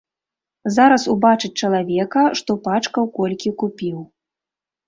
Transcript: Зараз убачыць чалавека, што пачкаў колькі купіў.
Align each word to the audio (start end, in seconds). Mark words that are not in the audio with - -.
Зараз 0.77 1.03
убачыць 1.13 1.51
чалавека, 1.67 2.23
што 2.39 2.57
пачкаў 2.69 3.03
колькі 3.19 3.55
купіў. 3.61 3.97